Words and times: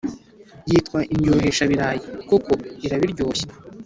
Yitwa 0.69 0.99
"Indyohesha 1.13 1.63
birayi 1.71 1.99
koko 2.27 2.51
irabiryoshya 2.85 3.47